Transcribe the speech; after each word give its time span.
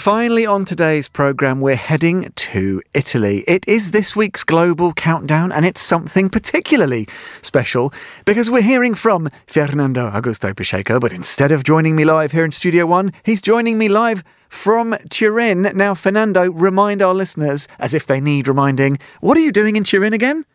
finally 0.00 0.46
on 0.46 0.64
today's 0.64 1.10
programme, 1.10 1.60
we're 1.60 1.76
heading 1.76 2.32
to 2.34 2.80
Italy. 2.94 3.44
It 3.46 3.62
is 3.68 3.90
this 3.90 4.16
week's 4.16 4.44
global 4.44 4.94
countdown, 4.94 5.52
and 5.52 5.66
it's 5.66 5.82
something 5.82 6.30
particularly 6.30 7.06
special 7.42 7.92
because 8.24 8.48
we're 8.48 8.62
hearing 8.62 8.94
from 8.94 9.28
Fernando 9.46 10.08
Augusto 10.08 10.56
Pacheco. 10.56 11.00
But 11.00 11.12
instead 11.12 11.52
of 11.52 11.64
joining 11.64 11.96
me 11.96 12.06
live 12.06 12.32
here 12.32 12.46
in 12.46 12.50
Studio 12.50 12.86
One, 12.86 13.12
he's 13.24 13.42
joining 13.42 13.76
me 13.76 13.90
live 13.90 14.24
from 14.48 14.96
Turin. 15.10 15.70
Now, 15.74 15.92
Fernando, 15.92 16.50
remind 16.50 17.02
our 17.02 17.12
listeners, 17.12 17.68
as 17.78 17.92
if 17.92 18.06
they 18.06 18.22
need 18.22 18.48
reminding, 18.48 18.98
what 19.20 19.36
are 19.36 19.42
you 19.42 19.52
doing 19.52 19.76
in 19.76 19.84
Turin 19.84 20.14
again? 20.14 20.46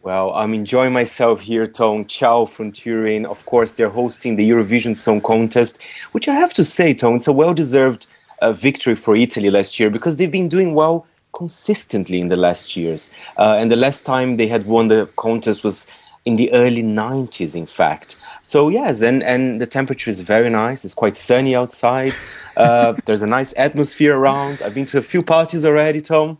Well, 0.00 0.32
I'm 0.32 0.54
enjoying 0.54 0.94
myself 0.94 1.42
here, 1.42 1.66
Tom. 1.66 2.06
Ciao 2.06 2.46
from 2.46 2.72
Turin. 2.72 3.26
Of 3.26 3.44
course, 3.44 3.72
they're 3.72 3.90
hosting 3.90 4.36
the 4.36 4.48
Eurovision 4.48 4.96
Song 4.96 5.20
Contest, 5.20 5.78
which 6.12 6.28
I 6.28 6.34
have 6.34 6.54
to 6.54 6.64
say, 6.64 6.94
Tom, 6.94 7.16
it's 7.16 7.26
a 7.26 7.32
well 7.32 7.52
deserved 7.52 8.06
uh, 8.44 8.52
victory 8.52 8.94
for 8.94 9.16
Italy 9.16 9.50
last 9.50 9.80
year 9.80 9.90
because 9.90 10.16
they've 10.16 10.30
been 10.30 10.48
doing 10.48 10.74
well 10.74 11.06
consistently 11.32 12.20
in 12.20 12.28
the 12.28 12.36
last 12.36 12.76
years. 12.76 13.10
Uh, 13.36 13.56
and 13.58 13.70
the 13.70 13.76
last 13.76 14.06
time 14.06 14.36
they 14.36 14.46
had 14.46 14.66
won 14.66 14.88
the 14.88 15.08
contest 15.16 15.64
was 15.64 15.86
in 16.24 16.36
the 16.36 16.50
early 16.52 16.82
90s, 16.82 17.54
in 17.54 17.66
fact. 17.66 18.16
So, 18.42 18.68
yes, 18.68 19.02
and, 19.02 19.22
and 19.22 19.60
the 19.60 19.66
temperature 19.66 20.10
is 20.10 20.20
very 20.20 20.48
nice. 20.48 20.84
It's 20.84 20.94
quite 20.94 21.16
sunny 21.16 21.54
outside. 21.54 22.14
Uh, 22.56 22.94
there's 23.04 23.22
a 23.22 23.26
nice 23.26 23.52
atmosphere 23.56 24.16
around. 24.16 24.62
I've 24.62 24.74
been 24.74 24.86
to 24.86 24.98
a 24.98 25.02
few 25.02 25.22
parties 25.22 25.64
already, 25.64 26.00
Tom. 26.00 26.38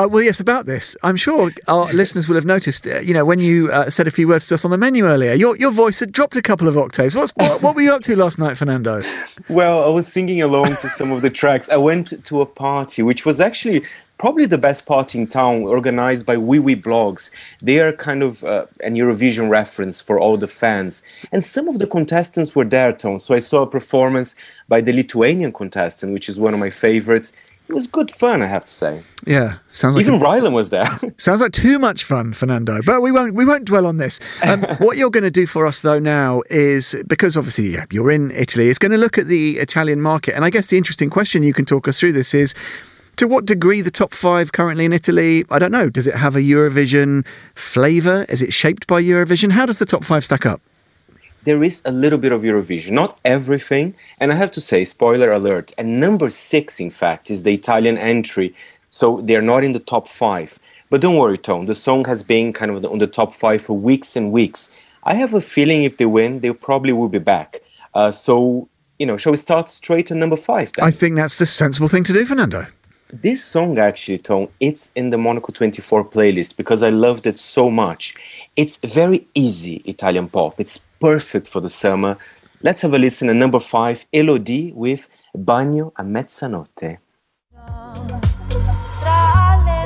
Uh, 0.00 0.08
well, 0.08 0.22
yes, 0.22 0.40
about 0.40 0.64
this. 0.64 0.96
I'm 1.02 1.16
sure 1.16 1.52
our 1.68 1.84
listeners 1.92 2.26
will 2.26 2.36
have 2.36 2.46
noticed, 2.46 2.86
uh, 2.86 3.00
you 3.00 3.12
know, 3.12 3.26
when 3.26 3.38
you 3.38 3.70
uh, 3.70 3.90
said 3.90 4.08
a 4.08 4.10
few 4.10 4.28
words 4.28 4.46
to 4.46 4.54
us 4.54 4.64
on 4.64 4.70
the 4.70 4.78
menu 4.78 5.04
earlier, 5.04 5.34
your, 5.34 5.58
your 5.58 5.70
voice 5.70 5.98
had 6.00 6.10
dropped 6.10 6.36
a 6.36 6.40
couple 6.40 6.68
of 6.68 6.78
octaves. 6.78 7.14
What's, 7.14 7.32
what, 7.32 7.60
what 7.60 7.76
were 7.76 7.82
you 7.82 7.92
up 7.92 8.00
to 8.02 8.16
last 8.16 8.38
night, 8.38 8.56
Fernando? 8.56 9.02
Well, 9.48 9.82
I 9.82 9.88
was 9.88 10.06
singing 10.06 10.42
along 10.42 10.76
to 10.76 10.88
some 10.88 11.10
of 11.10 11.22
the 11.22 11.30
tracks. 11.30 11.68
I 11.68 11.76
went 11.76 12.24
to 12.24 12.40
a 12.40 12.46
party, 12.46 13.02
which 13.02 13.26
was 13.26 13.40
actually 13.40 13.84
probably 14.16 14.46
the 14.46 14.58
best 14.58 14.86
party 14.86 15.18
in 15.18 15.26
town, 15.26 15.64
organized 15.64 16.24
by 16.24 16.36
Wiwibloggs. 16.36 17.30
They 17.60 17.80
are 17.80 17.92
kind 17.92 18.22
of 18.22 18.44
uh, 18.44 18.66
an 18.84 18.94
Eurovision 18.94 19.50
reference 19.50 20.00
for 20.00 20.20
all 20.20 20.36
the 20.36 20.46
fans. 20.46 21.02
And 21.32 21.44
some 21.44 21.68
of 21.68 21.78
the 21.78 21.86
contestants 21.86 22.54
were 22.54 22.64
there, 22.64 22.92
Tom. 22.92 23.18
So 23.18 23.34
I 23.34 23.40
saw 23.40 23.62
a 23.62 23.66
performance 23.66 24.36
by 24.68 24.82
the 24.82 24.92
Lithuanian 24.92 25.52
contestant, 25.52 26.12
which 26.12 26.28
is 26.28 26.38
one 26.38 26.54
of 26.54 26.60
my 26.60 26.70
favorites 26.70 27.32
it 27.70 27.74
was 27.74 27.86
good 27.86 28.10
fun, 28.10 28.42
I 28.42 28.46
have 28.46 28.64
to 28.64 28.72
say. 28.72 29.02
Yeah, 29.26 29.58
sounds 29.70 29.94
like 29.94 30.04
even 30.04 30.16
a, 30.16 30.18
Rylan 30.18 30.52
was 30.52 30.70
there. 30.70 30.86
sounds 31.18 31.40
like 31.40 31.52
too 31.52 31.78
much 31.78 32.02
fun, 32.02 32.32
Fernando. 32.32 32.80
But 32.84 33.00
we 33.00 33.12
won't 33.12 33.34
we 33.34 33.44
won't 33.44 33.64
dwell 33.64 33.86
on 33.86 33.98
this. 33.98 34.18
Um, 34.42 34.62
what 34.78 34.96
you're 34.96 35.10
going 35.10 35.24
to 35.24 35.30
do 35.30 35.46
for 35.46 35.66
us 35.66 35.82
though 35.82 36.00
now 36.00 36.42
is 36.50 36.96
because 37.06 37.36
obviously 37.36 37.68
yeah, 37.68 37.84
you're 37.90 38.10
in 38.10 38.32
Italy. 38.32 38.68
It's 38.68 38.78
going 38.78 38.90
to 38.92 38.98
look 38.98 39.18
at 39.18 39.28
the 39.28 39.58
Italian 39.58 40.00
market, 40.00 40.34
and 40.34 40.44
I 40.44 40.50
guess 40.50 40.66
the 40.66 40.78
interesting 40.78 41.10
question 41.10 41.44
you 41.44 41.52
can 41.52 41.64
talk 41.64 41.86
us 41.86 41.98
through 41.98 42.12
this 42.12 42.34
is. 42.34 42.54
To 43.16 43.28
what 43.28 43.44
degree 43.44 43.82
the 43.82 43.90
top 43.90 44.14
five 44.14 44.52
currently 44.52 44.86
in 44.86 44.94
Italy? 44.94 45.44
I 45.50 45.58
don't 45.58 45.72
know. 45.72 45.90
Does 45.90 46.06
it 46.06 46.14
have 46.14 46.36
a 46.36 46.40
Eurovision 46.40 47.26
flavour? 47.54 48.24
Is 48.30 48.40
it 48.40 48.50
shaped 48.50 48.86
by 48.86 49.02
Eurovision? 49.02 49.50
How 49.50 49.66
does 49.66 49.78
the 49.78 49.84
top 49.84 50.04
five 50.04 50.24
stack 50.24 50.46
up? 50.46 50.62
There 51.44 51.62
is 51.62 51.82
a 51.84 51.92
little 51.92 52.18
bit 52.18 52.32
of 52.32 52.42
Eurovision, 52.42 52.92
not 52.92 53.18
everything. 53.24 53.94
And 54.18 54.30
I 54.32 54.34
have 54.34 54.50
to 54.52 54.60
say, 54.60 54.84
spoiler 54.84 55.32
alert, 55.32 55.72
and 55.78 55.98
number 55.98 56.28
six, 56.30 56.80
in 56.80 56.90
fact, 56.90 57.30
is 57.30 57.42
the 57.42 57.54
Italian 57.54 57.96
entry. 57.96 58.54
So 58.90 59.20
they're 59.22 59.42
not 59.42 59.64
in 59.64 59.72
the 59.72 59.80
top 59.80 60.06
five. 60.06 60.58
But 60.90 61.00
don't 61.00 61.16
worry, 61.16 61.38
Tom, 61.38 61.66
the 61.66 61.74
song 61.74 62.04
has 62.06 62.22
been 62.24 62.52
kind 62.52 62.70
of 62.70 62.84
on 62.84 62.98
the 62.98 63.06
top 63.06 63.32
five 63.32 63.62
for 63.62 63.74
weeks 63.74 64.16
and 64.16 64.32
weeks. 64.32 64.70
I 65.04 65.14
have 65.14 65.32
a 65.32 65.40
feeling 65.40 65.84
if 65.84 65.96
they 65.96 66.06
win, 66.06 66.40
they 66.40 66.52
probably 66.52 66.92
will 66.92 67.08
be 67.08 67.20
back. 67.20 67.60
Uh, 67.94 68.10
so, 68.10 68.68
you 68.98 69.06
know, 69.06 69.16
shall 69.16 69.32
we 69.32 69.38
start 69.38 69.68
straight 69.68 70.10
at 70.10 70.16
number 70.16 70.36
five? 70.36 70.72
Then? 70.72 70.84
I 70.84 70.90
think 70.90 71.16
that's 71.16 71.38
the 71.38 71.46
sensible 71.46 71.88
thing 71.88 72.04
to 72.04 72.12
do, 72.12 72.26
Fernando. 72.26 72.66
This 73.12 73.42
song, 73.42 73.78
actually, 73.78 74.18
Tom, 74.18 74.48
it's 74.60 74.92
in 74.94 75.10
the 75.10 75.18
Monocle 75.18 75.52
24 75.52 76.04
playlist 76.04 76.56
because 76.56 76.82
I 76.82 76.90
loved 76.90 77.26
it 77.26 77.38
so 77.38 77.70
much. 77.70 78.14
It's 78.56 78.76
very 78.76 79.26
easy 79.34 79.82
Italian 79.84 80.28
pop. 80.28 80.60
It's 80.60 80.84
perfect 81.00 81.48
for 81.48 81.60
the 81.60 81.68
summer. 81.68 82.16
Let's 82.62 82.82
have 82.82 82.94
a 82.94 82.98
listen 82.98 83.30
at 83.30 83.36
number 83.36 83.58
five, 83.58 84.06
Elodie 84.12 84.72
with 84.74 85.08
Bagno 85.34 85.92
a 85.96 86.04
mezzanotte. 86.04 86.98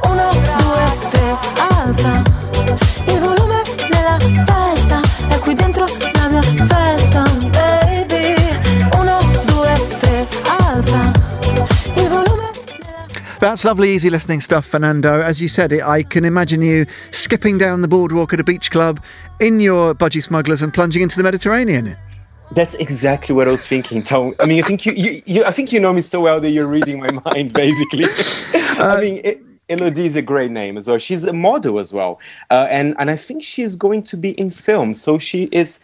Uno, 0.07 0.33
due, 0.33 1.11
tre, 1.11 1.37
alza 1.57 2.34
That's 13.55 13.65
lovely, 13.65 13.95
easy 13.95 14.11
listening 14.11 14.41
stuff, 14.41 14.67
Fernando. 14.67 15.21
As 15.21 15.41
you 15.41 15.47
said 15.47 15.73
it, 15.73 15.85
I 15.85 16.03
can 16.03 16.25
imagine 16.25 16.61
you 16.61 16.87
skipping 17.13 17.57
down 17.57 17.83
the 17.83 17.87
boardwalk 17.87 18.33
at 18.33 18.41
a 18.41 18.43
beach 18.43 18.73
club 18.73 19.01
in 19.39 19.61
your 19.61 19.95
budgie 19.95 20.25
smugglers 20.25 20.61
and 20.61 20.75
plunging 20.75 21.03
into 21.03 21.17
the 21.17 21.23
Mediterranean. 21.23 21.97
That's 22.51 22.75
exactly 22.75 23.33
what 23.33 23.47
I 23.47 23.53
was 23.53 23.65
thinking, 23.65 24.03
Tom. 24.03 24.35
I 24.41 24.47
mean, 24.47 24.59
I 24.59 24.67
think 24.67 24.85
you, 24.85 24.93
you, 24.95 25.23
you 25.25 25.45
I 25.45 25.53
think 25.53 25.73
you 25.73 25.79
know 25.79 25.93
me 25.93 26.01
so 26.01 26.21
well 26.21 26.41
that 26.41 26.51
you're 26.51 26.67
reading 26.67 26.99
my 26.99 27.11
mind, 27.27 27.53
basically. 27.53 28.07
Uh, 28.07 28.09
I 28.97 29.01
mean, 29.01 29.21
it, 29.23 29.41
Elodie 29.69 30.07
is 30.07 30.17
a 30.17 30.23
great 30.23 30.51
name 30.51 30.77
as 30.77 30.89
well. 30.89 30.99
She's 30.99 31.23
a 31.23 31.33
model 31.33 31.79
as 31.79 31.93
well, 31.93 32.19
uh, 32.51 32.67
and 32.69 32.97
and 32.99 33.09
I 33.09 33.15
think 33.15 33.45
she's 33.45 33.77
going 33.77 34.03
to 34.03 34.17
be 34.17 34.31
in 34.31 34.51
film. 34.51 34.95
So 34.95 35.17
she 35.17 35.45
is 35.53 35.79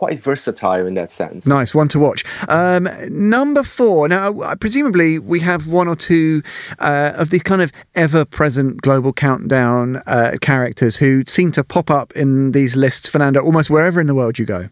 quite 0.00 0.18
versatile 0.18 0.86
in 0.86 0.94
that 0.94 1.10
sense. 1.10 1.46
Nice 1.46 1.74
one 1.74 1.86
to 1.88 1.98
watch. 1.98 2.24
Um, 2.48 2.88
number 3.10 3.62
four. 3.62 4.08
Now, 4.08 4.40
uh, 4.40 4.54
presumably, 4.54 5.18
we 5.18 5.40
have 5.40 5.66
one 5.66 5.88
or 5.88 5.94
two 5.94 6.42
uh, 6.78 7.12
of 7.16 7.28
these 7.28 7.42
kind 7.42 7.60
of 7.60 7.70
ever-present 7.94 8.80
global 8.80 9.12
countdown 9.12 10.02
uh, 10.06 10.38
characters 10.40 10.96
who 10.96 11.22
seem 11.26 11.52
to 11.52 11.62
pop 11.62 11.90
up 11.90 12.16
in 12.16 12.52
these 12.52 12.76
lists, 12.76 13.10
Fernando, 13.10 13.40
almost 13.42 13.68
wherever 13.68 14.00
in 14.00 14.06
the 14.06 14.14
world 14.14 14.38
you 14.38 14.46
go. 14.46 14.70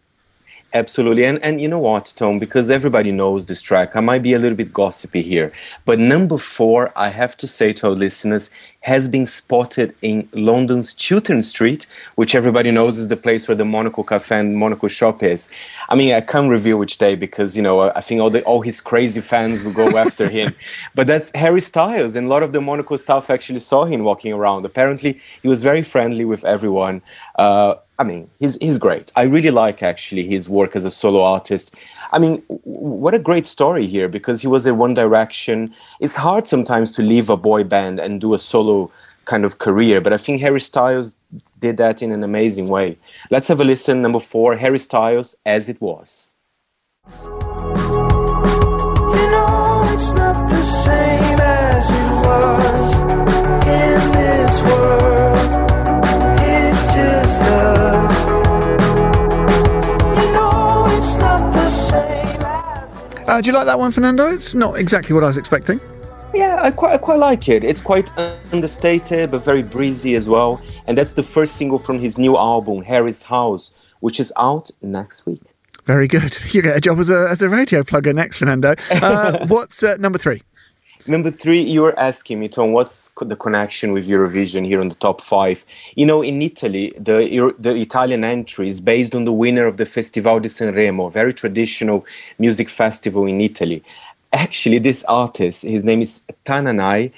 Absolutely. 0.71 1.25
And 1.25 1.39
and 1.43 1.59
you 1.59 1.67
know 1.67 1.79
what, 1.79 2.13
Tom, 2.15 2.37
because 2.37 2.69
everybody 2.69 3.11
knows 3.11 3.47
this 3.47 3.61
track, 3.61 3.95
I 3.95 4.01
might 4.01 4.21
be 4.21 4.33
a 4.33 4.39
little 4.39 4.55
bit 4.55 4.71
gossipy 4.71 5.23
here. 5.23 5.51
But 5.85 5.97
number 5.97 6.37
four, 6.37 6.91
I 6.95 7.09
have 7.09 7.35
to 7.37 7.47
say 7.47 7.73
to 7.73 7.87
our 7.87 7.93
listeners, 7.93 8.51
has 8.81 9.07
been 9.07 9.25
spotted 9.25 9.93
in 10.01 10.29
London's 10.31 10.93
Chiltern 10.93 11.41
Street, 11.41 11.85
which 12.15 12.33
everybody 12.33 12.71
knows 12.71 12.97
is 12.97 13.09
the 13.09 13.17
place 13.17 13.47
where 13.47 13.55
the 13.55 13.65
Monocle 13.65 14.03
Cafe 14.03 14.39
and 14.39 14.55
Monocle 14.55 14.87
shop 14.87 15.21
is. 15.21 15.49
I 15.89 15.95
mean, 15.95 16.13
I 16.13 16.21
can't 16.21 16.49
reveal 16.49 16.77
which 16.77 16.97
day 16.97 17.15
because 17.15 17.57
you 17.57 17.63
know 17.63 17.91
I 17.91 18.01
think 18.01 18.21
all 18.21 18.29
the 18.29 18.43
all 18.43 18.61
his 18.61 18.79
crazy 18.79 19.21
fans 19.21 19.63
will 19.63 19.73
go 19.73 19.97
after 20.05 20.29
him. 20.29 20.53
But 20.95 21.07
that's 21.07 21.31
Harry 21.35 21.61
Styles, 21.61 22.15
and 22.15 22.27
a 22.27 22.29
lot 22.29 22.43
of 22.43 22.53
the 22.53 22.61
Monocle 22.61 22.97
staff 22.97 23.29
actually 23.29 23.59
saw 23.59 23.85
him 23.85 24.03
walking 24.03 24.33
around. 24.33 24.65
Apparently, 24.65 25.19
he 25.41 25.47
was 25.47 25.63
very 25.63 25.81
friendly 25.81 26.25
with 26.25 26.45
everyone. 26.45 27.01
Uh, 27.37 27.75
I 27.99 28.05
mean, 28.05 28.29
he's 28.39 28.57
he's 28.61 28.77
great. 28.77 29.11
I 29.17 29.23
really 29.23 29.51
like 29.51 29.83
actually 29.83 30.25
his 30.25 30.49
work 30.49 30.73
as 30.75 30.85
a 30.85 30.91
solo 30.91 31.21
artist. 31.21 31.75
I 32.13 32.17
mean, 32.17 32.41
what 32.63 33.13
a 33.13 33.19
great 33.19 33.45
story 33.45 33.87
here 33.87 34.07
because 34.07 34.41
he 34.41 34.47
was 34.47 34.65
in 34.65 34.77
One 34.77 34.93
Direction. 34.93 35.75
It's 35.99 36.15
hard 36.15 36.47
sometimes 36.47 36.91
to 36.93 37.01
leave 37.03 37.29
a 37.29 37.35
boy 37.35 37.65
band 37.65 37.99
and 37.99 38.21
do 38.21 38.33
a 38.33 38.39
solo 38.39 38.89
kind 39.25 39.43
of 39.45 39.59
career, 39.59 40.01
but 40.01 40.11
I 40.13 40.17
think 40.17 40.41
Harry 40.41 40.61
Styles 40.61 41.17
did 41.59 41.77
that 41.77 42.01
in 42.01 42.11
an 42.11 42.23
amazing 42.23 42.67
way. 42.67 42.97
Let's 43.29 43.47
have 43.49 43.59
a 43.59 43.63
listen. 43.63 44.01
Number 44.01 44.19
four, 44.19 44.55
Harry 44.55 44.79
Styles, 44.79 45.35
as 45.45 45.69
it 45.69 45.79
was. 45.79 46.31
You 47.21 47.35
know 51.35 51.48
Uh, 63.29 63.39
do 63.39 63.51
you 63.51 63.53
like 63.53 63.67
that 63.67 63.77
one, 63.77 63.91
Fernando? 63.91 64.27
It's 64.31 64.55
not 64.55 64.79
exactly 64.79 65.13
what 65.13 65.23
I 65.23 65.27
was 65.27 65.37
expecting. 65.37 65.79
Yeah, 66.33 66.57
I 66.63 66.71
quite, 66.71 66.93
I 66.93 66.97
quite 66.97 67.19
like 67.19 67.47
it. 67.47 67.63
It's 67.63 67.79
quite 67.79 68.11
understated, 68.51 69.29
but 69.29 69.45
very 69.45 69.61
breezy 69.61 70.15
as 70.15 70.27
well. 70.27 70.59
And 70.87 70.97
that's 70.97 71.13
the 71.13 71.21
first 71.21 71.55
single 71.55 71.77
from 71.77 71.99
his 71.99 72.17
new 72.17 72.35
album, 72.35 72.81
Harry's 72.81 73.21
House, 73.21 73.69
which 73.99 74.19
is 74.19 74.33
out 74.35 74.71
next 74.81 75.27
week. 75.27 75.43
Very 75.85 76.07
good. 76.07 76.39
You 76.55 76.63
get 76.63 76.75
a 76.75 76.81
job 76.81 76.97
as 76.97 77.11
a, 77.11 77.27
as 77.29 77.43
a 77.43 77.49
radio 77.49 77.83
plugger 77.83 78.15
next, 78.15 78.37
Fernando. 78.37 78.73
Uh, 78.91 79.45
what's 79.47 79.83
uh, 79.83 79.97
number 79.97 80.17
three? 80.17 80.41
Number 81.07 81.31
three, 81.31 81.61
you 81.61 81.81
were 81.81 81.97
asking 81.97 82.39
me, 82.39 82.49
Tom, 82.49 82.73
what's 82.73 83.09
the 83.21 83.35
connection 83.35 83.93
with 83.93 84.07
Eurovision 84.07 84.65
here 84.65 84.81
on 84.81 84.89
the 84.89 84.95
top 84.95 85.21
five? 85.21 85.65
You 85.95 86.05
know, 86.05 86.21
in 86.21 86.41
Italy, 86.41 86.93
the, 86.97 87.53
the 87.57 87.75
Italian 87.75 88.23
entry 88.23 88.67
is 88.67 88.81
based 88.81 89.15
on 89.15 89.23
the 89.23 89.31
winner 89.31 89.65
of 89.65 89.77
the 89.77 89.85
Festival 89.85 90.39
di 90.39 90.49
Sanremo, 90.49 91.11
very 91.11 91.33
traditional 91.33 92.05
music 92.37 92.67
festival 92.67 93.25
in 93.25 93.39
Italy. 93.39 93.81
Actually, 94.33 94.79
this 94.79 95.03
artist, 95.05 95.63
his 95.63 95.83
name 95.83 96.01
is 96.01 96.21
Tananai, 96.45 97.11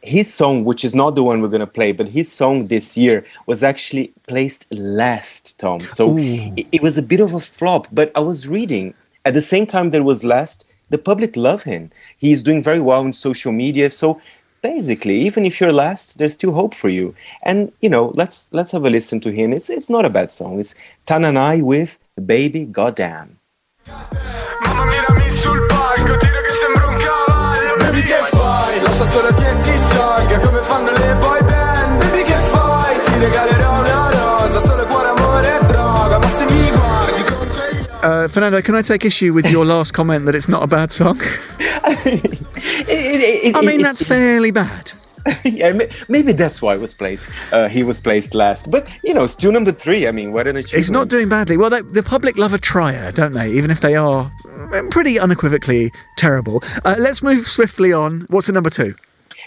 his 0.00 0.32
song, 0.32 0.64
which 0.64 0.84
is 0.84 0.94
not 0.94 1.14
the 1.14 1.22
one 1.22 1.42
we're 1.42 1.48
going 1.48 1.60
to 1.60 1.66
play, 1.66 1.90
but 1.90 2.08
his 2.08 2.30
song 2.30 2.68
this 2.68 2.96
year 2.96 3.24
was 3.46 3.62
actually 3.62 4.12
placed 4.28 4.72
last, 4.72 5.58
Tom. 5.58 5.80
So 5.80 6.16
it, 6.18 6.66
it 6.70 6.82
was 6.82 6.98
a 6.98 7.02
bit 7.02 7.20
of 7.20 7.34
a 7.34 7.40
flop, 7.40 7.88
but 7.90 8.12
I 8.14 8.20
was 8.20 8.46
reading 8.46 8.94
at 9.24 9.34
the 9.34 9.42
same 9.42 9.66
time 9.66 9.90
that 9.90 10.04
was 10.04 10.22
last, 10.22 10.66
the 10.94 11.02
public 11.10 11.34
love 11.34 11.64
him. 11.64 11.90
He's 12.16 12.44
doing 12.44 12.62
very 12.62 12.78
well 12.78 13.02
in 13.02 13.12
social 13.12 13.50
media. 13.50 13.90
So 13.90 14.20
basically, 14.62 15.16
even 15.26 15.44
if 15.44 15.60
you're 15.60 15.72
last, 15.72 16.18
there's 16.18 16.34
still 16.34 16.52
hope 16.52 16.72
for 16.72 16.88
you. 16.88 17.14
And 17.42 17.72
you 17.82 17.90
know, 17.90 18.12
let's 18.14 18.48
let's 18.52 18.70
have 18.70 18.84
a 18.84 18.90
listen 18.90 19.18
to 19.26 19.30
him. 19.32 19.52
It's 19.52 19.68
it's 19.68 19.90
not 19.90 20.04
a 20.04 20.10
bad 20.10 20.30
song. 20.30 20.60
It's 20.60 20.74
Tananai 21.06 21.62
with 21.62 21.98
Baby 22.14 22.66
Goddamn. 22.66 23.38
Mamma 24.62 24.84
mirami 24.86 25.28
sul 25.30 25.66
palco, 25.66 26.16
tira 26.16 26.40
che 26.46 26.54
sembra 26.62 26.86
un 26.86 26.96
cavallo 26.96 27.74
Baby 27.76 28.02
che 28.02 28.20
fai? 28.30 28.80
Lascia 28.80 29.10
solo 29.10 29.33
Fernando, 38.34 38.60
can 38.62 38.74
I 38.74 38.82
take 38.82 39.04
issue 39.04 39.32
with 39.32 39.48
your 39.48 39.64
last 39.64 39.92
comment 39.92 40.26
that 40.26 40.34
it's 40.34 40.48
not 40.48 40.64
a 40.64 40.66
bad 40.66 40.90
song? 40.90 41.20
It- 41.86 42.88
it- 42.88 43.44
it- 43.44 43.56
I 43.56 43.60
mean, 43.60 43.80
that's 43.80 44.02
fairly 44.02 44.50
bad. 44.50 44.90
yeah, 45.44 45.72
maybe 46.08 46.32
that's 46.32 46.60
why 46.60 46.74
it 46.74 46.80
was 46.80 46.92
placed. 46.94 47.30
Uh, 47.52 47.68
he 47.68 47.82
was 47.84 48.00
placed 48.00 48.34
last, 48.34 48.70
but 48.72 48.88
you 49.04 49.14
know, 49.14 49.26
still 49.26 49.52
number 49.52 49.70
three. 49.70 50.08
I 50.08 50.10
mean, 50.10 50.32
what 50.32 50.48
an 50.48 50.56
achievement! 50.56 50.80
It's 50.80 50.90
not 50.90 51.08
doing 51.08 51.28
badly. 51.28 51.56
Well, 51.56 51.70
they, 51.70 51.80
the 51.82 52.02
public 52.02 52.36
love 52.36 52.52
a 52.52 52.58
trier, 52.58 53.12
don't 53.12 53.32
they? 53.32 53.50
Even 53.52 53.70
if 53.70 53.80
they 53.80 53.94
are 53.94 54.30
mm, 54.44 54.90
pretty 54.90 55.18
unequivocally 55.18 55.92
terrible. 56.18 56.62
Uh, 56.84 56.96
let's 56.98 57.22
move 57.22 57.46
swiftly 57.48 57.92
on. 57.92 58.22
What's 58.28 58.48
the 58.48 58.52
number 58.52 58.70
two? 58.70 58.94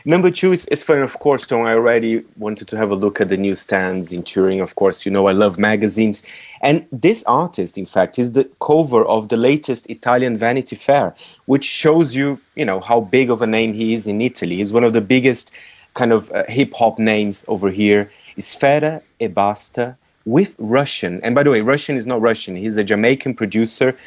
Number 0.05 0.31
two 0.31 0.51
is, 0.51 0.65
is 0.67 0.83
fun, 0.83 1.01
of 1.01 1.17
course, 1.19 1.47
Tom. 1.47 1.63
I 1.63 1.73
already 1.73 2.23
wanted 2.37 2.67
to 2.69 2.77
have 2.77 2.91
a 2.91 2.95
look 2.95 3.19
at 3.19 3.29
the 3.29 3.37
newsstands 3.37 4.11
in 4.11 4.23
Turin. 4.23 4.61
Of 4.61 4.75
course, 4.75 5.05
you 5.05 5.11
know 5.11 5.27
I 5.27 5.31
love 5.31 5.57
magazines. 5.57 6.23
And 6.61 6.85
this 6.91 7.23
artist, 7.23 7.77
in 7.77 7.85
fact, 7.85 8.19
is 8.19 8.33
the 8.33 8.49
cover 8.61 9.05
of 9.05 9.29
the 9.29 9.37
latest 9.37 9.89
Italian 9.89 10.35
Vanity 10.35 10.75
Fair, 10.75 11.15
which 11.45 11.65
shows 11.65 12.15
you, 12.15 12.39
you 12.55 12.65
know, 12.65 12.79
how 12.79 13.01
big 13.01 13.29
of 13.29 13.41
a 13.41 13.47
name 13.47 13.73
he 13.73 13.93
is 13.93 14.07
in 14.07 14.21
Italy. 14.21 14.57
He's 14.57 14.73
one 14.73 14.83
of 14.83 14.93
the 14.93 15.01
biggest 15.01 15.51
kind 15.93 16.13
of 16.13 16.31
uh, 16.31 16.43
hip 16.47 16.73
hop 16.73 16.99
names 16.99 17.43
over 17.47 17.69
here. 17.69 18.11
Sfera 18.37 19.01
e 19.19 19.27
Basta 19.27 19.97
with 20.25 20.57
Rvssian. 20.57 21.19
And 21.23 21.33
by 21.33 21.43
the 21.43 21.51
way, 21.51 21.61
Rvssian 21.61 21.95
is 21.95 22.05
not 22.05 22.21
Russian. 22.21 22.55
He's 22.55 22.77
a 22.77 22.83
Jamaican 22.83 23.33
producer. 23.33 23.97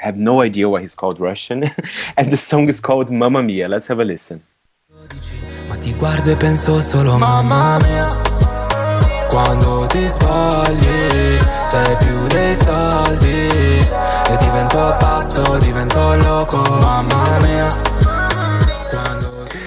I 0.00 0.06
have 0.06 0.16
no 0.16 0.40
idea 0.40 0.68
why 0.68 0.80
he's 0.80 0.94
called 0.94 1.20
Russian. 1.20 1.64
and 2.16 2.30
the 2.30 2.36
song 2.36 2.68
is 2.68 2.80
called 2.80 3.10
Mamma 3.10 3.42
Mia. 3.42 3.68
Let's 3.68 3.88
have 3.88 4.00
a 4.00 4.04
listen. 4.04 4.42
Ma 5.68 5.76
ti 5.76 5.94
guardo 5.94 6.30
e 6.30 6.36
penso 6.36 6.80
solo 6.80 7.16
mamma 7.16 7.78
mia 7.82 8.06
Quando 9.28 9.86
ti 9.86 10.04
sbagli 10.06 11.38
Sei 11.68 11.96
più 11.98 12.26
dei 12.28 12.56
soldi 12.56 13.48
E 13.48 14.36
divento 14.38 14.96
pazzo, 14.98 15.58
divento 15.58 16.16
loco 16.16 16.62
Mamma 16.80 17.38
mia 17.42 17.68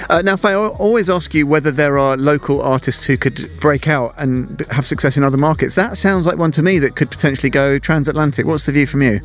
Uh, 0.10 0.22
now, 0.22 0.36
Faye, 0.36 0.52
I 0.52 0.68
always 0.68 1.10
ask 1.10 1.34
you 1.34 1.48
whether 1.48 1.72
there 1.72 1.98
are 1.98 2.16
local 2.16 2.62
artists 2.62 3.04
who 3.04 3.18
could 3.18 3.50
break 3.60 3.88
out 3.88 4.14
and 4.18 4.64
have 4.70 4.86
success 4.86 5.18
in 5.18 5.24
other 5.24 5.38
markets. 5.38 5.74
That 5.74 5.98
sounds 5.98 6.28
like 6.28 6.38
one 6.38 6.52
to 6.52 6.62
me 6.62 6.78
that 6.80 6.96
could 6.96 7.10
potentially 7.10 7.50
go 7.50 7.80
transatlantic. 7.80 8.46
What's 8.46 8.68
the 8.68 8.74
view 8.74 8.86
from 8.86 9.02
you? 9.02 9.22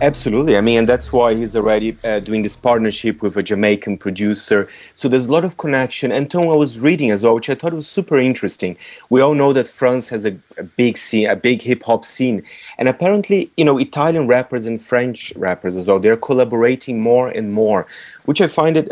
Absolutely. 0.00 0.56
I 0.56 0.60
mean, 0.60 0.80
and 0.80 0.88
that's 0.88 1.12
why 1.12 1.34
he's 1.34 1.54
already 1.54 1.96
uh, 2.02 2.18
doing 2.18 2.42
this 2.42 2.56
partnership 2.56 3.22
with 3.22 3.36
a 3.36 3.42
Jamaican 3.42 3.98
producer. 3.98 4.68
So 4.96 5.08
there's 5.08 5.28
a 5.28 5.32
lot 5.32 5.44
of 5.44 5.56
connection. 5.56 6.10
And 6.10 6.28
Tom, 6.28 6.48
I 6.48 6.56
was 6.56 6.80
reading 6.80 7.12
as 7.12 7.22
well, 7.22 7.36
which 7.36 7.48
I 7.48 7.54
thought 7.54 7.72
was 7.72 7.88
super 7.88 8.18
interesting. 8.18 8.76
We 9.08 9.20
all 9.20 9.34
know 9.34 9.52
that 9.52 9.68
France 9.68 10.08
has 10.08 10.26
a, 10.26 10.36
a 10.58 10.64
big 10.64 10.96
scene, 10.96 11.30
a 11.30 11.36
big 11.36 11.62
hip 11.62 11.84
hop 11.84 12.04
scene. 12.04 12.42
And 12.76 12.88
apparently, 12.88 13.52
you 13.56 13.64
know, 13.64 13.78
Italian 13.78 14.26
rappers 14.26 14.66
and 14.66 14.82
French 14.82 15.32
rappers 15.36 15.76
as 15.76 15.86
well, 15.86 16.00
they're 16.00 16.16
collaborating 16.16 17.00
more 17.00 17.28
and 17.28 17.52
more, 17.52 17.86
which 18.24 18.40
I 18.40 18.48
find 18.48 18.76
it. 18.76 18.90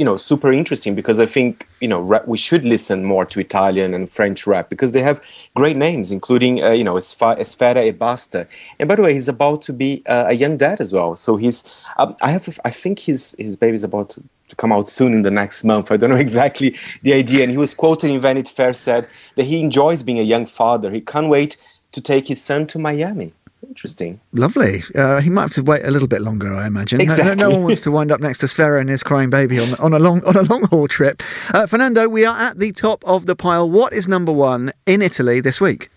You 0.00 0.06
know 0.06 0.16
super 0.16 0.50
interesting 0.50 0.94
because 0.94 1.20
I 1.20 1.26
think 1.26 1.68
you 1.82 1.88
know 1.92 2.00
rap, 2.00 2.26
we 2.26 2.38
should 2.46 2.64
listen 2.64 3.04
more 3.04 3.26
to 3.26 3.36
Italian 3.38 3.92
and 3.92 4.08
French 4.08 4.46
rap 4.46 4.70
because 4.70 4.92
they 4.92 5.02
have 5.02 5.20
great 5.54 5.76
names, 5.76 6.10
including 6.10 6.54
uh, 6.64 6.70
you 6.70 6.84
know 6.84 6.94
Esfa- 6.94 7.38
Esfera 7.38 7.82
e 7.84 7.90
Basta. 7.90 8.46
And 8.78 8.88
by 8.88 8.94
the 8.96 9.02
way, 9.02 9.12
he's 9.12 9.28
about 9.28 9.60
to 9.68 9.72
be 9.74 10.02
uh, 10.06 10.24
a 10.28 10.32
young 10.32 10.56
dad 10.56 10.80
as 10.80 10.90
well. 10.90 11.16
So 11.16 11.36
he's 11.36 11.64
um, 11.98 12.16
I 12.22 12.30
have 12.30 12.58
I 12.64 12.70
think 12.70 13.00
his 13.00 13.36
his 13.38 13.56
baby's 13.56 13.84
about 13.84 14.08
to, 14.14 14.22
to 14.48 14.56
come 14.56 14.72
out 14.72 14.88
soon 14.88 15.12
in 15.12 15.22
the 15.22 15.30
next 15.42 15.64
month. 15.64 15.92
I 15.92 15.98
don't 15.98 16.10
know 16.10 16.24
exactly 16.28 16.78
the 17.02 17.12
idea. 17.12 17.42
And 17.42 17.50
he 17.52 17.58
was 17.58 17.74
quoted 17.74 18.10
in 18.10 18.18
Vanity 18.20 18.52
Fair 18.54 18.72
said 18.72 19.06
that 19.36 19.44
he 19.44 19.60
enjoys 19.60 20.02
being 20.02 20.18
a 20.18 20.30
young 20.34 20.46
father. 20.46 20.90
He 20.90 21.02
can't 21.02 21.28
wait 21.28 21.58
to 21.92 22.00
take 22.00 22.28
his 22.28 22.42
son 22.42 22.66
to 22.68 22.78
Miami. 22.78 23.34
Interesting. 23.70 24.18
Lovely. 24.32 24.82
Uh, 24.96 25.20
he 25.20 25.30
might 25.30 25.42
have 25.42 25.52
to 25.52 25.62
wait 25.62 25.86
a 25.86 25.92
little 25.92 26.08
bit 26.08 26.22
longer, 26.22 26.52
I 26.52 26.66
imagine. 26.66 26.98
No- 26.98 27.16
No, 27.16 27.34
no 27.34 27.50
one 27.50 27.62
wants 27.62 27.82
to 27.82 27.92
wind 27.92 28.10
up 28.10 28.20
next 28.20 28.38
to 28.40 28.46
Sfera 28.46 28.80
and 28.80 28.90
his 28.90 29.04
crying 29.04 29.30
baby 29.30 29.60
on, 29.60 29.74
on 29.76 29.94
a 29.94 29.98
long 30.00 30.24
on 30.24 30.34
a 30.36 30.42
long 30.42 30.64
haul 30.64 30.88
trip. 30.88 31.22
Uh, 31.54 31.66
Fernando, 31.66 32.08
we 32.08 32.24
are 32.26 32.36
at 32.36 32.58
the 32.58 32.72
top 32.72 33.04
of 33.06 33.26
the 33.26 33.36
pile. 33.36 33.70
What 33.70 33.92
is 33.92 34.08
number 34.08 34.32
one 34.32 34.72
in 34.86 35.00
Italy 35.02 35.40
this 35.40 35.60
week? 35.60 35.88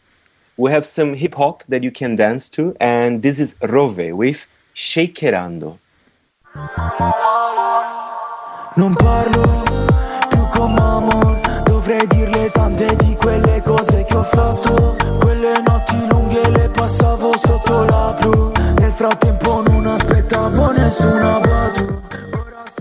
We 0.55 0.69
have 0.71 0.85
some 0.85 1.15
hip 1.15 1.33
hop 1.33 1.63
that 1.67 1.81
you 1.83 1.89
can 1.91 2.15
dance 2.15 2.47
to, 2.51 2.75
and 2.79 3.23
this 3.23 3.39
is 3.39 3.55
Rhove 3.63 4.11
with 4.13 4.45
Shakerando. 4.75 5.79
Non 8.75 8.93
parlo 8.95 9.63
più 10.29 10.47
con 10.51 10.73
Mammon 10.73 11.41
Dovrei 11.63 12.05
dirle 12.07 12.51
tante 12.51 12.95
di 12.97 13.15
quelle 13.15 13.61
cose 13.63 14.03
che 14.03 14.15
ho 14.15 14.23
fatto 14.23 14.95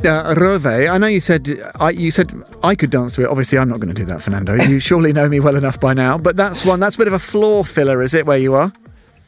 Uh, 0.05 0.35
Rhove, 0.37 0.67
I 0.67 0.99
know 0.99 1.07
you 1.07 1.21
said 1.21 1.63
I, 1.77 1.91
you 1.91 2.11
said 2.11 2.33
I 2.63 2.75
could 2.75 2.91
dance 2.91 3.15
to 3.15 3.23
it. 3.23 3.29
Obviously, 3.29 3.59
I'm 3.59 3.69
not 3.69 3.79
going 3.79 3.95
to 3.95 4.01
do 4.01 4.05
that, 4.07 4.23
Fernando. 4.23 4.55
You 4.55 4.81
surely 4.89 5.13
know 5.13 5.29
me 5.29 5.39
well 5.39 5.57
enough 5.57 5.79
by 5.79 5.95
now. 5.95 6.19
But 6.19 6.37
that's 6.37 6.65
one. 6.65 6.81
That's 6.81 6.97
a 6.97 6.99
bit 6.99 7.07
of 7.07 7.13
a 7.13 7.19
floor 7.19 7.65
filler, 7.65 8.03
is 8.03 8.13
it? 8.13 8.27
Where 8.27 8.39
you 8.39 8.55
are? 8.55 8.73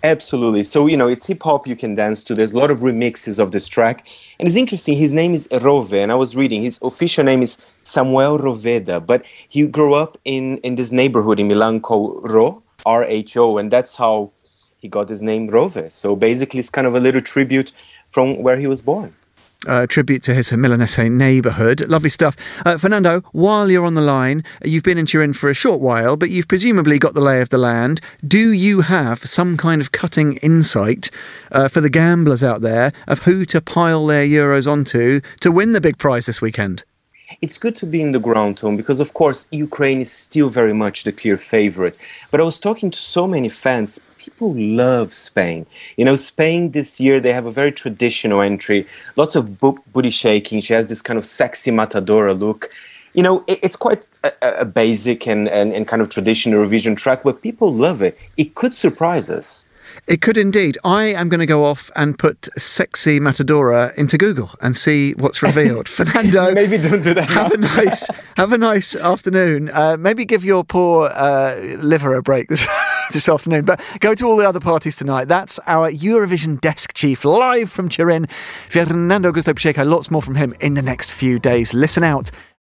Absolutely. 0.04 0.62
So, 0.62 0.86
you 0.86 0.98
know, 0.98 1.08
it's 1.08 1.26
hip 1.26 1.42
hop 1.42 1.66
you 1.66 1.74
can 1.74 1.94
dance 1.94 2.24
to. 2.24 2.34
There's 2.34 2.52
a 2.52 2.58
lot 2.58 2.70
of 2.70 2.80
remixes 2.80 3.38
of 3.38 3.52
this 3.52 3.66
track. 3.66 4.06
And 4.38 4.46
it's 4.46 4.54
interesting, 4.54 4.98
his 4.98 5.14
name 5.14 5.32
is 5.32 5.48
Rhove, 5.50 5.94
and 5.94 6.12
I 6.12 6.14
was 6.14 6.36
reading, 6.36 6.60
his 6.60 6.78
official 6.82 7.24
name 7.24 7.40
is 7.40 7.56
Samuel 7.84 8.38
Roveda, 8.38 9.04
but 9.04 9.24
he 9.48 9.66
grew 9.66 9.94
up 9.94 10.18
in, 10.26 10.58
in 10.58 10.74
this 10.74 10.92
neighborhood 10.92 11.40
in 11.40 11.48
Milan 11.48 11.80
called 11.80 12.30
Ro, 12.30 12.62
R 12.84 13.04
H 13.04 13.38
O, 13.38 13.56
and 13.56 13.70
that's 13.70 13.96
how 13.96 14.30
he 14.84 14.88
got 14.88 15.08
his 15.08 15.22
name 15.22 15.48
Rhove. 15.48 15.90
So 15.90 16.14
basically, 16.14 16.60
it's 16.60 16.68
kind 16.68 16.86
of 16.86 16.94
a 16.94 17.00
little 17.00 17.22
tribute 17.22 17.72
from 18.10 18.42
where 18.42 18.58
he 18.58 18.66
was 18.66 18.82
born. 18.82 19.14
uh, 19.66 19.86
tribute 19.86 20.22
to 20.24 20.34
his 20.34 20.52
Milanese 20.52 20.98
neighbourhood. 20.98 21.88
Lovely 21.88 22.10
stuff. 22.10 22.36
Uh, 22.64 22.76
Fernando, 22.76 23.20
while 23.32 23.70
you're 23.70 23.86
on 23.86 23.94
the 23.94 24.00
line, 24.00 24.44
you've 24.62 24.82
been 24.82 24.98
in 24.98 25.06
Turin 25.06 25.32
for 25.32 25.48
a 25.48 25.54
short 25.54 25.80
while, 25.80 26.16
but 26.16 26.30
you've 26.30 26.48
presumably 26.48 26.98
got 26.98 27.14
the 27.14 27.20
lay 27.20 27.40
of 27.40 27.48
the 27.48 27.58
land. 27.58 28.00
Do 28.26 28.52
you 28.52 28.82
have 28.82 29.24
some 29.24 29.56
kind 29.56 29.80
of 29.80 29.92
cutting 29.92 30.36
insight 30.38 31.10
uh, 31.52 31.68
for 31.68 31.80
the 31.80 31.90
gamblers 31.90 32.42
out 32.42 32.60
there 32.60 32.92
of 33.06 33.20
who 33.20 33.44
to 33.46 33.60
pile 33.60 34.06
their 34.06 34.26
euros 34.26 34.70
onto 34.70 35.20
to 35.40 35.52
win 35.52 35.72
the 35.72 35.80
big 35.80 35.98
prize 35.98 36.26
this 36.26 36.40
weekend? 36.40 36.84
It's 37.40 37.58
good 37.58 37.74
to 37.76 37.86
be 37.86 38.00
in 38.00 38.12
the 38.12 38.20
ground, 38.20 38.58
Tom, 38.58 38.76
because 38.76 39.00
of 39.00 39.14
course 39.14 39.48
Ukraine 39.50 40.02
is 40.02 40.12
still 40.12 40.50
very 40.50 40.74
much 40.74 41.04
the 41.04 41.12
clear 41.12 41.38
favorite. 41.38 41.98
But 42.30 42.40
I 42.40 42.44
was 42.44 42.58
talking 42.58 42.90
to 42.90 42.98
so 42.98 43.26
many 43.26 43.48
fans. 43.48 43.98
People 44.24 44.54
love 44.56 45.12
Spain. 45.12 45.66
You 45.96 46.04
know, 46.04 46.16
Spain 46.16 46.70
this 46.70 46.98
year 46.98 47.20
they 47.20 47.32
have 47.32 47.44
a 47.46 47.50
very 47.52 47.72
traditional 47.72 48.40
entry, 48.40 48.86
lots 49.16 49.36
of 49.36 49.60
bo- 49.60 49.78
booty 49.92 50.10
shaking. 50.10 50.60
She 50.60 50.72
has 50.72 50.86
this 50.88 51.02
kind 51.02 51.18
of 51.18 51.24
sexy 51.26 51.70
matadora 51.70 52.38
look. 52.38 52.70
You 53.12 53.22
know, 53.22 53.44
it, 53.46 53.60
it's 53.62 53.76
quite 53.76 54.06
a, 54.24 54.32
a- 54.60 54.64
basic 54.64 55.26
and, 55.26 55.46
and, 55.48 55.72
and 55.72 55.86
kind 55.86 56.00
of 56.00 56.08
traditional 56.08 56.64
Eurovision 56.64 56.96
track, 56.96 57.22
but 57.22 57.42
people 57.42 57.72
love 57.72 58.00
it. 58.02 58.18
It 58.36 58.54
could 58.54 58.72
surprise 58.72 59.28
us. 59.30 59.66
It 60.06 60.22
could 60.22 60.38
indeed. 60.38 60.78
I 60.82 61.04
am 61.04 61.28
going 61.28 61.40
to 61.40 61.46
go 61.46 61.66
off 61.66 61.90
and 61.94 62.18
put 62.18 62.48
sexy 62.56 63.20
Matadora 63.20 63.94
into 63.96 64.16
Google 64.16 64.50
and 64.62 64.74
see 64.74 65.12
what's 65.12 65.42
revealed. 65.42 65.88
Fernando, 65.98 66.52
Maybe 66.54 66.78
don't 66.78 67.02
do 67.02 67.12
that 67.12 67.28
Have 67.28 67.52
a 67.52 67.58
nice, 67.58 68.08
have 68.38 68.52
a 68.52 68.58
nice 68.58 68.96
afternoon. 68.96 69.68
Uh, 69.68 69.98
maybe 69.98 70.24
give 70.24 70.42
your 70.42 70.64
poor 70.64 71.08
uh, 71.08 71.56
liver 71.78 72.14
a 72.14 72.22
break 72.22 72.48
this, 73.12 73.28
afternoon. 73.28 73.64
But 73.64 73.80
go 74.00 74.14
to 74.14 74.26
all 74.26 74.36
the 74.36 74.48
other 74.48 74.60
parties 74.60 74.96
tonight. 74.96 75.26
That's 75.26 75.58
our 75.66 75.90
Eurovision 75.90 76.60
desk 76.60 76.92
chief 76.94 77.24
live 77.24 77.70
from 77.70 77.88
Turin, 77.88 78.26
Fernando 78.68 79.32
Augusto 79.32 79.54
Pacheco. 79.54 79.84
Lots 79.84 80.10
more 80.10 80.22
from 80.22 80.34
him 80.36 80.54
in 80.60 80.74
the 80.74 80.82
next 80.82 81.10
few 81.10 81.38
days. 81.38 81.74
Listen 81.74 82.04
out. 82.04 82.30